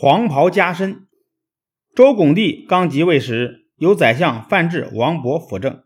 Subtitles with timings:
[0.00, 1.08] 黄袍加身。
[1.92, 5.82] 周拱帝刚即位时，由宰相范质、王勃辅政。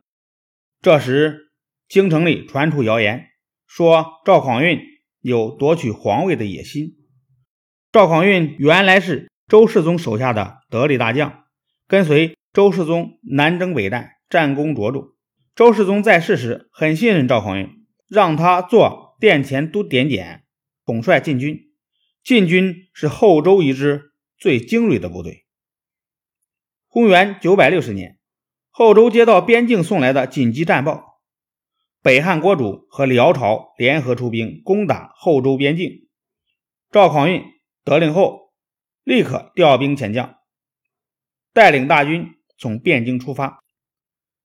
[0.82, 1.50] 这时，
[1.88, 3.28] 京城里传出谣言，
[3.66, 4.82] 说赵匡胤
[5.22, 6.90] 有夺取皇位的野心。
[7.90, 11.44] 赵匡胤原来是周世宗手下的得力大将，
[11.88, 15.14] 跟随周世宗南征北战，战功卓著。
[15.56, 17.70] 周世宗在世时很信任赵匡胤，
[18.10, 20.44] 让他做殿前都点检，
[20.84, 21.71] 统帅禁军。
[22.24, 25.44] 禁军是后周一支最精锐的部队。
[26.88, 28.18] 公元九百六十年。
[28.74, 31.20] 后周接到边境送来的紧急战报，
[32.00, 36.08] 北汉国主和辽朝联合出兵攻打后周边境。
[36.90, 37.44] 赵匡胤
[37.84, 38.54] 得令后，
[39.04, 40.36] 立刻调兵遣将，
[41.52, 43.62] 带领大军从汴京出发。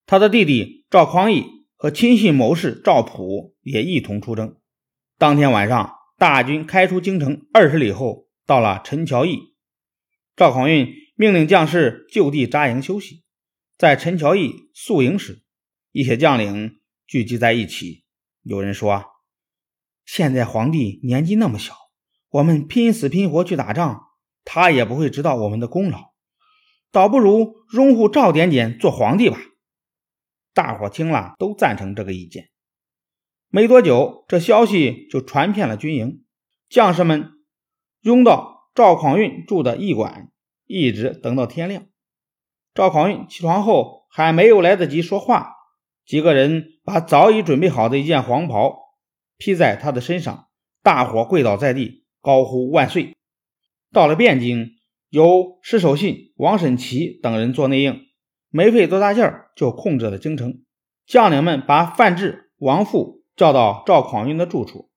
[0.05, 1.46] 他的弟弟赵匡义
[1.77, 4.59] 和亲信谋士赵普也一同出征。
[5.18, 9.53] 当天晚上，大军开出京城二十里后，到了陈桥驿。
[10.35, 13.23] 赵匡胤命令将士就地扎营休息。
[13.77, 15.43] 在陈桥驿宿营时，
[15.91, 18.04] 一些将领聚集在一起。
[18.41, 19.05] 有人说
[20.05, 21.76] ：“现在皇帝年纪那么小，
[22.29, 24.02] 我们拼死拼活去打仗，
[24.43, 26.15] 他也不会知道我们的功劳，
[26.91, 29.37] 倒不如拥护赵点点做皇帝吧。”
[30.55, 32.49] 大伙听了都赞成这个意见。
[33.49, 36.23] 没多久，这消息就传遍了军营，
[36.70, 37.31] 将士们
[38.01, 40.31] 拥到赵匡胤住的驿馆，
[40.65, 41.85] 一直等到天亮。
[42.73, 45.53] 赵匡胤起床后还没有来得及说话，
[46.05, 48.77] 几个人把早已准备好的一件黄袍
[49.37, 50.48] 披在他的身上，
[50.84, 53.15] 大伙跪倒在地，高呼万岁。
[53.93, 54.71] 到了汴京，
[55.09, 58.01] 由石守信、王审琦等人做内应，
[58.49, 60.62] 没费多大劲儿就控制了京城。
[61.05, 64.91] 将领们把范质、王富叫到赵匡胤的住处，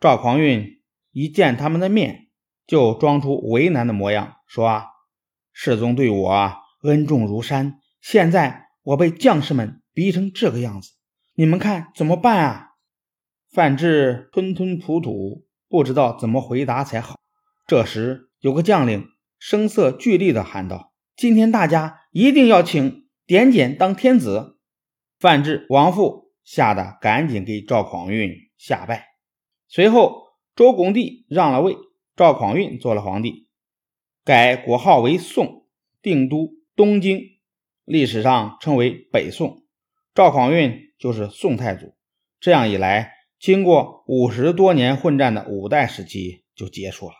[0.00, 0.80] 赵匡胤
[1.10, 2.28] 一见他们的面，
[2.66, 4.86] 就装出为难的模样，说：“啊
[5.52, 10.90] 世宗对我。”恩重如山，现在我被将士们逼成这个样子，
[11.32, 12.72] 你们看怎么办啊？
[13.50, 17.18] 范质吞吞吐吐，不知道怎么回答才好。
[17.66, 19.08] 这时，有个将领
[19.38, 24.58] 声色俱厉地喊道：“今天大家一定要请点检当天子！”
[25.18, 29.08] 范质、王复吓得赶紧给赵匡胤下拜。
[29.66, 31.76] 随后，周拱帝让了位，
[32.14, 33.48] 赵匡胤做了皇帝，
[34.24, 35.66] 改国号为宋，
[36.02, 36.52] 定都。
[36.76, 37.20] 东京
[37.84, 39.62] 历史上称为北宋，
[40.12, 41.94] 赵匡胤就是宋太祖。
[42.40, 47.14] 这样一来，经过五十多年混战的五代时期就结束了。